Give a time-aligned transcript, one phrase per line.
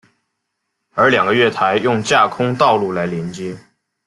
[0.95, 3.55] 而两个月台用架空道路来连接。